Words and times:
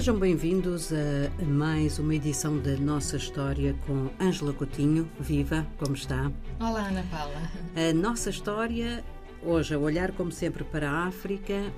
Sejam 0.00 0.18
bem-vindos 0.18 0.90
a 0.94 1.44
mais 1.44 1.98
uma 1.98 2.14
edição 2.14 2.58
da 2.58 2.74
Nossa 2.78 3.18
História 3.18 3.76
com 3.86 4.08
Ângela 4.18 4.50
Coutinho. 4.54 5.06
Viva, 5.20 5.66
como 5.76 5.94
está? 5.94 6.32
Olá, 6.58 6.88
Ana 6.88 7.04
Paula. 7.10 7.52
A 7.76 7.92
nossa 7.92 8.30
história, 8.30 9.04
hoje, 9.42 9.74
a 9.74 9.78
olhar 9.78 10.12
como 10.12 10.32
sempre 10.32 10.64
para 10.64 10.90
a 10.90 11.06
África 11.06 11.70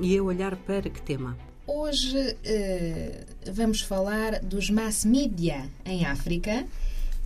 e 0.00 0.18
a 0.18 0.22
olhar 0.24 0.56
para 0.56 0.90
que 0.90 1.00
tema? 1.00 1.38
Hoje 1.68 2.18
uh, 2.18 3.52
vamos 3.52 3.80
falar 3.80 4.40
dos 4.40 4.70
mass 4.70 5.04
media 5.04 5.70
em 5.84 6.04
África. 6.04 6.66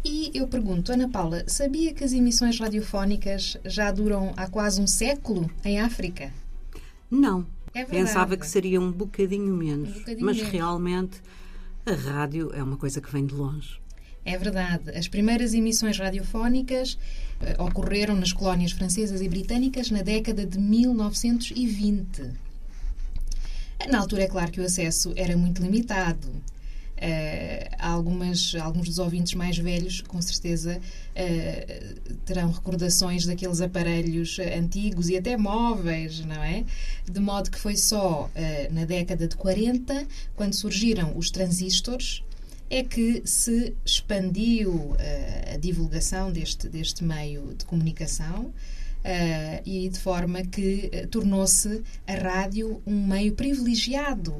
E 0.04 0.32
eu 0.34 0.46
pergunto, 0.46 0.92
Ana 0.92 1.08
Paula, 1.08 1.44
sabia 1.46 1.94
que 1.94 2.04
as 2.04 2.12
emissões 2.12 2.60
radiofónicas 2.60 3.56
já 3.64 3.90
duram 3.90 4.34
há 4.36 4.46
quase 4.50 4.82
um 4.82 4.86
século 4.86 5.50
em 5.64 5.80
África? 5.80 6.30
Não, 7.10 7.46
é 7.74 7.84
Pensava 7.84 8.36
que 8.36 8.46
seria 8.46 8.80
um 8.80 8.90
bocadinho 8.92 9.54
menos, 9.54 9.90
um 9.90 9.98
bocadinho 10.00 10.26
mas 10.26 10.36
menos. 10.36 10.52
realmente 10.52 11.20
a 11.86 11.92
rádio 11.92 12.50
é 12.54 12.62
uma 12.62 12.76
coisa 12.76 13.00
que 13.00 13.10
vem 13.10 13.26
de 13.26 13.34
longe. 13.34 13.80
É 14.24 14.36
verdade. 14.38 14.90
As 14.90 15.08
primeiras 15.08 15.52
emissões 15.52 15.98
radiofónicas 15.98 16.94
uh, 17.40 17.64
ocorreram 17.64 18.14
nas 18.14 18.32
colónias 18.32 18.70
francesas 18.72 19.20
e 19.20 19.28
britânicas 19.28 19.90
na 19.90 20.02
década 20.02 20.46
de 20.46 20.58
1920. 20.58 22.30
Na 23.88 23.98
altura, 23.98 24.22
é 24.22 24.28
claro 24.28 24.52
que 24.52 24.60
o 24.60 24.64
acesso 24.64 25.12
era 25.16 25.36
muito 25.36 25.60
limitado. 25.60 26.28
Uh, 27.82 27.92
algumas, 27.92 28.54
alguns 28.54 28.88
dos 28.88 28.98
ouvintes 28.98 29.34
mais 29.34 29.58
velhos, 29.58 30.00
com 30.02 30.20
certeza, 30.22 30.78
uh, 30.80 32.16
terão 32.24 32.50
recordações 32.50 33.26
daqueles 33.26 33.60
aparelhos 33.60 34.38
antigos 34.38 35.08
e 35.08 35.16
até 35.16 35.36
móveis, 35.36 36.24
não 36.24 36.42
é? 36.42 36.64
De 37.10 37.20
modo 37.20 37.50
que 37.50 37.58
foi 37.58 37.76
só 37.76 38.28
uh, 38.28 38.74
na 38.74 38.84
década 38.84 39.26
de 39.26 39.36
40, 39.36 40.06
quando 40.34 40.54
surgiram 40.54 41.16
os 41.16 41.30
transistores, 41.30 42.22
é 42.70 42.82
que 42.82 43.22
se 43.26 43.74
expandiu 43.84 44.96
a 45.52 45.58
divulgação 45.58 46.32
deste, 46.32 46.70
deste 46.70 47.04
meio 47.04 47.54
de 47.54 47.66
comunicação. 47.66 48.50
Uh, 49.02 49.60
e 49.66 49.88
de 49.88 49.98
forma 49.98 50.42
que 50.42 50.88
uh, 50.94 51.08
tornou-se 51.08 51.82
a 52.06 52.14
rádio 52.14 52.80
um 52.86 53.04
meio 53.04 53.32
privilegiado 53.34 54.32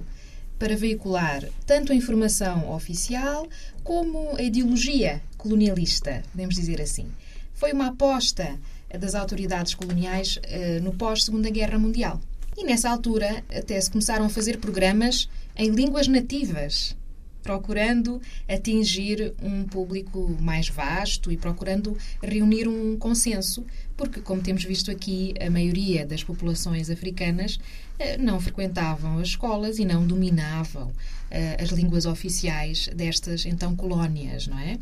para 0.63 0.77
veicular 0.77 1.43
tanto 1.67 1.91
a 1.91 1.95
informação 1.97 2.73
oficial 2.73 3.49
como 3.83 4.37
a 4.37 4.43
ideologia 4.43 5.21
colonialista, 5.37 6.23
podemos 6.31 6.55
dizer 6.55 6.81
assim. 6.81 7.09
Foi 7.53 7.73
uma 7.73 7.89
aposta 7.89 8.61
das 8.97 9.17
autoridades 9.17 9.75
coloniais 9.75 10.37
uh, 10.37 10.81
no 10.81 10.93
pós-Segunda 10.93 11.51
Guerra 11.51 11.81
Mundial. 11.81 12.21
E 12.57 12.63
nessa 12.63 12.89
altura 12.89 13.43
até 13.53 13.81
se 13.81 13.91
começaram 13.91 14.25
a 14.25 14.29
fazer 14.29 14.59
programas 14.59 15.29
em 15.57 15.69
línguas 15.71 16.07
nativas, 16.07 16.95
procurando 17.43 18.21
atingir 18.49 19.35
um 19.43 19.65
público 19.65 20.37
mais 20.41 20.69
vasto 20.69 21.31
e 21.31 21.37
procurando 21.37 21.97
reunir 22.23 22.69
um 22.69 22.97
consenso, 22.97 23.65
porque, 23.97 24.21
como 24.21 24.43
temos 24.43 24.65
visto 24.65 24.91
aqui, 24.91 25.35
a 25.41 25.51
maioria 25.51 26.07
das 26.07 26.25
populações 26.25 26.91
africanas 26.91 27.59
eh, 27.99 28.17
não 28.17 28.41
frequentavam 28.41 29.19
as 29.19 29.29
escolas 29.29 29.79
e 29.79 29.85
não 29.85 30.07
dominavam 30.07 30.89
uh, 30.89 31.63
as 31.63 31.71
línguas 31.71 32.07
oficiais 32.07 32.89
destas 32.95 33.47
então 33.47 33.77
colónias, 33.77 34.47
não 34.47 34.59
é? 34.59 34.79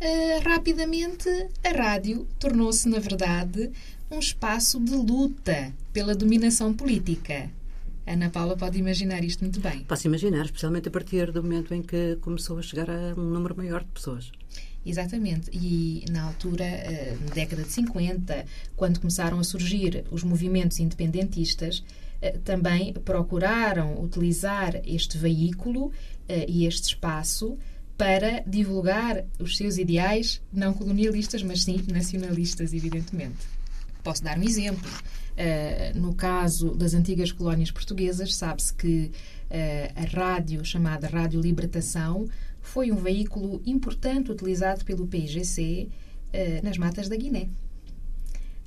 Uh, 0.00 0.48
rapidamente, 0.48 1.28
a 1.62 1.70
rádio 1.70 2.26
tornou-se, 2.38 2.88
na 2.88 2.98
verdade, 2.98 3.70
um 4.10 4.18
espaço 4.18 4.78
de 4.80 4.94
luta 4.94 5.72
pela 5.92 6.14
dominação 6.14 6.74
política. 6.74 7.50
Ana 8.06 8.30
Paula 8.30 8.56
pode 8.56 8.78
imaginar 8.78 9.24
isto 9.24 9.40
muito 9.42 9.60
bem. 9.60 9.80
Posso 9.84 10.06
imaginar, 10.06 10.44
especialmente 10.44 10.88
a 10.88 10.90
partir 10.90 11.32
do 11.32 11.42
momento 11.42 11.72
em 11.72 11.82
que 11.82 12.16
começou 12.16 12.58
a 12.58 12.62
chegar 12.62 12.90
a 12.90 13.14
um 13.18 13.30
número 13.30 13.56
maior 13.56 13.82
de 13.82 13.90
pessoas. 13.90 14.30
Exatamente. 14.84 15.50
E 15.52 16.04
na 16.10 16.24
altura, 16.24 16.64
na 17.26 17.34
década 17.34 17.62
de 17.62 17.72
50, 17.72 18.44
quando 18.76 19.00
começaram 19.00 19.38
a 19.38 19.44
surgir 19.44 20.04
os 20.10 20.22
movimentos 20.22 20.78
independentistas, 20.78 21.82
eh, 22.20 22.38
também 22.44 22.92
procuraram 22.92 24.00
utilizar 24.02 24.80
este 24.84 25.16
veículo 25.16 25.90
eh, 26.28 26.46
e 26.48 26.66
este 26.66 26.88
espaço 26.88 27.58
para 27.96 28.42
divulgar 28.46 29.24
os 29.38 29.56
seus 29.56 29.78
ideais 29.78 30.42
não 30.52 30.74
colonialistas, 30.74 31.42
mas 31.42 31.62
sim 31.62 31.82
nacionalistas, 31.88 32.72
evidentemente. 32.72 33.46
Posso 34.04 34.22
dar 34.22 34.38
um 34.38 34.42
exemplo. 34.42 34.88
Uh, 35.34 35.98
no 35.98 36.14
caso 36.14 36.74
das 36.76 36.94
antigas 36.94 37.32
colónias 37.32 37.70
portuguesas, 37.70 38.36
sabe-se 38.36 38.72
que 38.74 39.10
uh, 39.50 39.92
a 39.96 40.04
rádio, 40.16 40.62
chamada 40.64 41.08
Rádio 41.08 41.40
Libertação, 41.40 42.28
foi 42.60 42.92
um 42.92 42.96
veículo 42.96 43.60
importante 43.66 44.30
utilizado 44.30 44.84
pelo 44.84 45.06
PIGC 45.06 45.88
uh, 45.88 46.64
nas 46.64 46.76
matas 46.76 47.08
da 47.08 47.16
Guiné. 47.16 47.48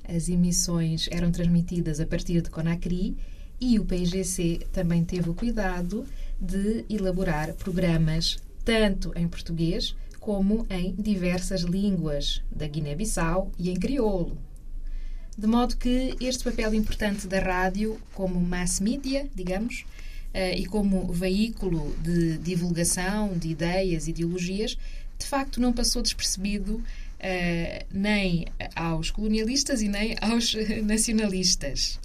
As 0.06 0.28
emissões 0.28 1.08
eram 1.10 1.30
transmitidas 1.30 2.00
a 2.00 2.06
partir 2.06 2.42
de 2.42 2.50
Conakry 2.50 3.16
e 3.60 3.78
o 3.78 3.84
PIGC 3.84 4.66
também 4.72 5.04
teve 5.04 5.30
o 5.30 5.34
cuidado 5.34 6.04
de 6.40 6.84
elaborar 6.90 7.54
programas 7.54 8.38
tanto 8.64 9.12
em 9.16 9.28
português 9.28 9.94
como 10.18 10.66
em 10.68 10.94
diversas 10.94 11.62
línguas 11.62 12.42
da 12.50 12.66
Guiné-Bissau 12.66 13.52
e 13.58 13.70
em 13.70 13.76
crioulo. 13.76 14.47
De 15.38 15.46
modo 15.46 15.76
que 15.76 16.16
este 16.20 16.42
papel 16.42 16.74
importante 16.74 17.28
da 17.28 17.38
rádio, 17.38 17.96
como 18.12 18.40
mass 18.40 18.80
media, 18.80 19.30
digamos, 19.32 19.84
uh, 20.34 20.52
e 20.56 20.66
como 20.66 21.12
veículo 21.12 21.94
de 22.02 22.38
divulgação 22.38 23.38
de 23.38 23.50
ideias 23.50 24.08
e 24.08 24.10
ideologias, 24.10 24.76
de 25.16 25.24
facto 25.24 25.60
não 25.60 25.72
passou 25.72 26.02
despercebido 26.02 26.74
uh, 26.74 27.86
nem 27.88 28.46
aos 28.74 29.12
colonialistas 29.12 29.80
e 29.80 29.86
nem 29.86 30.16
aos 30.20 30.56
nacionalistas. 30.82 32.00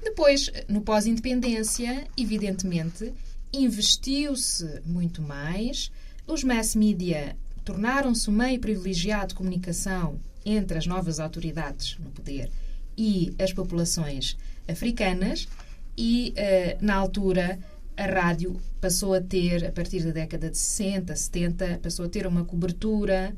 Depois, 0.00 0.48
no 0.68 0.80
pós-independência, 0.80 2.06
evidentemente, 2.16 3.12
investiu-se 3.52 4.80
muito 4.86 5.20
mais, 5.20 5.90
os 6.24 6.44
mass 6.44 6.76
media 6.76 7.36
tornaram-se 7.64 8.30
um 8.30 8.32
meio 8.32 8.60
privilegiado 8.60 9.30
de 9.30 9.34
comunicação 9.34 10.20
entre 10.44 10.78
as 10.78 10.86
novas 10.86 11.18
autoridades 11.18 11.98
no 11.98 12.10
poder 12.12 12.48
e 12.96 13.34
as 13.38 13.52
populações 13.52 14.36
africanas, 14.68 15.48
e 15.96 16.34
uh, 16.36 16.84
na 16.84 16.94
altura 16.94 17.58
a 17.96 18.04
rádio 18.04 18.60
passou 18.80 19.14
a 19.14 19.20
ter, 19.20 19.64
a 19.64 19.72
partir 19.72 20.02
da 20.04 20.10
década 20.10 20.50
de 20.50 20.58
60, 20.58 21.16
70, 21.16 21.80
passou 21.82 22.04
a 22.04 22.08
ter 22.08 22.26
uma 22.26 22.44
cobertura 22.44 23.34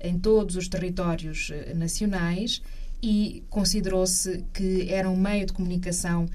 em 0.00 0.18
todos 0.18 0.56
os 0.56 0.68
territórios 0.68 1.50
uh, 1.50 1.76
nacionais 1.76 2.60
e 3.02 3.42
considerou-se 3.48 4.44
que 4.52 4.90
era 4.90 5.08
um 5.08 5.16
meio 5.16 5.46
de 5.46 5.52
comunicação 5.52 6.28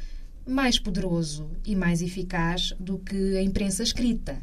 mais 0.48 0.80
poderoso 0.80 1.50
e 1.66 1.76
mais 1.76 2.02
eficaz 2.02 2.74
do 2.80 2.98
que 3.00 3.38
a 3.38 3.42
imprensa 3.42 3.84
escrita, 3.84 4.38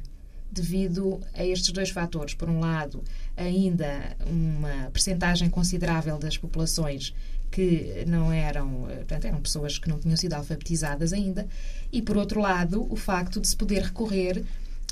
devido 0.51 1.21
a 1.33 1.45
estes 1.45 1.71
dois 1.73 1.91
fatores. 1.91 2.35
Por 2.35 2.51
um 2.51 2.61
lado, 2.61 3.03
ainda 3.37 4.17
uma 4.27 4.91
percentagem 4.91 5.49
considerável 5.49 6.19
das 6.19 6.37
populações 6.37 7.15
que 7.53 8.05
não 8.07 8.33
eram, 8.33 8.87
portanto, 8.89 9.27
eram 9.27 9.41
pessoas 9.41 9.79
que 9.79 9.89
não 9.89 10.01
tinham 10.01 10.17
sido 10.17 10.33
alfabetizadas 10.33 11.13
ainda, 11.13 11.47
e 11.93 12.03
por 12.03 12.17
outro 12.17 12.41
lado, 12.41 12.87
o 12.91 12.97
facto 12.97 13.41
de 13.41 13.47
se 13.47 13.57
poder 13.57 13.83
recorrer 13.83 14.43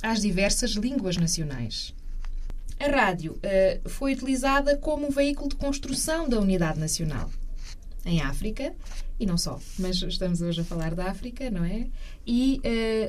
às 0.03 0.21
diversas 0.21 0.72
línguas 0.72 1.16
nacionais. 1.16 1.94
A 2.78 2.88
rádio 2.88 3.32
uh, 3.32 3.88
foi 3.88 4.12
utilizada 4.12 4.76
como 4.76 5.06
um 5.06 5.10
veículo 5.10 5.48
de 5.48 5.56
construção 5.56 6.28
da 6.28 6.38
unidade 6.38 6.78
nacional 6.78 7.31
em 8.06 8.22
África 8.22 8.72
e 9.18 9.27
não 9.27 9.36
só, 9.36 9.60
mas 9.78 10.01
estamos 10.01 10.41
hoje 10.41 10.62
a 10.62 10.65
falar 10.65 10.95
da 10.95 11.10
África, 11.10 11.51
não 11.51 11.62
é? 11.62 11.86
E 12.27 12.60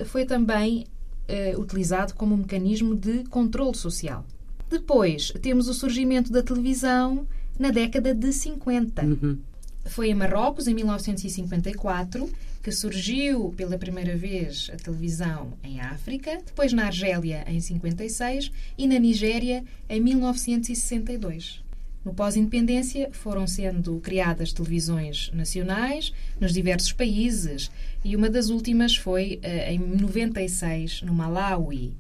uh, 0.02 0.06
foi 0.06 0.26
também 0.26 0.86
uh, 1.30 1.60
utilizado 1.60 2.14
como 2.16 2.36
um 2.36 2.40
mecanismo 2.40 2.96
de 2.96 3.24
controle 3.26 3.76
social. 3.76 4.26
Depois 4.70 5.32
temos 5.42 5.70
o 5.70 5.74
surgimento 5.74 6.32
da 6.34 6.44
televisão 6.44 7.26
na 7.62 7.70
década 7.70 8.12
de 8.16 8.34
50. 8.34 9.06
Uhum. 9.06 9.38
Foi 9.86 10.10
em 10.10 10.16
Marrocos, 10.16 10.68
em 10.68 10.74
1954, 10.74 12.28
que 12.64 12.72
surgiu 12.72 13.54
pela 13.56 13.78
primeira 13.78 14.18
vez 14.18 14.72
a 14.74 14.78
televisão 14.78 15.54
em 15.64 15.80
África, 15.80 16.42
depois 16.44 16.74
na 16.74 16.88
Argélia 16.88 17.44
em 17.48 17.60
56 17.60 18.52
e 18.76 18.88
na 18.88 18.98
Nigéria 18.98 19.64
em 19.88 20.02
1962. 20.02 21.62
No 22.04 22.16
pós-independência 22.16 23.10
foram 23.12 23.46
sendo 23.46 24.00
criadas 24.00 24.52
televisões 24.52 25.30
nacionais 25.32 26.12
nos 26.40 26.52
diversos 26.52 26.92
países 26.92 27.70
e 28.04 28.16
uma 28.16 28.28
das 28.28 28.50
últimas 28.50 28.96
foi 28.96 29.40
uh, 29.44 29.72
em 29.72 29.78
96 29.78 31.04
no 31.04 31.14
Malawi. 31.14 31.94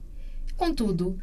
Contudo, 0.57 1.19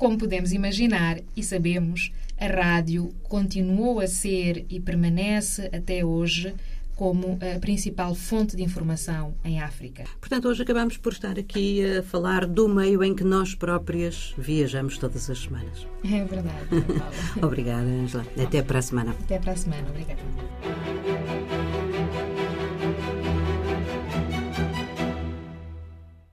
como 0.00 0.16
podemos 0.16 0.50
imaginar 0.50 1.20
e 1.36 1.44
sabemos, 1.44 2.10
a 2.38 2.46
rádio 2.46 3.12
continuou 3.24 4.00
a 4.00 4.06
ser 4.06 4.64
e 4.70 4.80
permanece 4.80 5.68
até 5.74 6.02
hoje 6.02 6.54
como 6.96 7.38
a 7.54 7.58
principal 7.60 8.14
fonte 8.14 8.56
de 8.56 8.62
informação 8.62 9.34
em 9.44 9.60
África. 9.60 10.04
Portanto, 10.18 10.48
hoje 10.48 10.62
acabamos 10.62 10.96
por 10.96 11.12
estar 11.12 11.38
aqui 11.38 11.84
a 11.84 12.02
falar 12.02 12.46
do 12.46 12.66
meio 12.66 13.04
em 13.04 13.14
que 13.14 13.24
nós 13.24 13.54
próprias 13.54 14.34
viajamos 14.38 14.96
todas 14.96 15.28
as 15.28 15.38
semanas. 15.38 15.86
É 16.02 16.24
verdade. 16.24 16.66
Obrigada, 17.42 17.86
Angela. 17.86 18.24
Até 18.42 18.62
para 18.62 18.78
a 18.78 18.82
semana. 18.82 19.14
Até 19.22 19.38
para 19.38 19.52
a 19.52 19.56
semana. 19.56 19.86
Obrigada. 19.90 20.79